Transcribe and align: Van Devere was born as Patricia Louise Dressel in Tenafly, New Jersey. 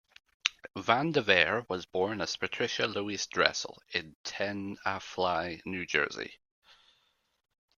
Van 0.75 1.11
Devere 1.11 1.63
was 1.69 1.85
born 1.85 2.21
as 2.21 2.35
Patricia 2.35 2.87
Louise 2.87 3.27
Dressel 3.27 3.79
in 3.93 4.15
Tenafly, 4.23 5.61
New 5.63 5.85
Jersey. 5.85 6.33